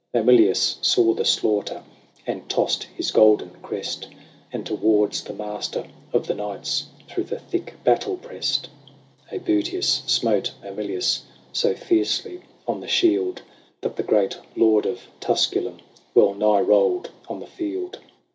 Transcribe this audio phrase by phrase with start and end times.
[0.15, 1.83] Mamilius saw the slaughter,
[2.25, 4.07] And tossed his golden crest,
[4.51, 8.67] And towards the Master of the Knights Through the thick battle pressed,
[9.31, 11.21] ^butius smote Mamilius
[11.53, 13.43] So fiercely on the shield
[13.81, 15.77] That the great lord of Tusculum
[16.15, 17.99] Well nigh rolled on the field.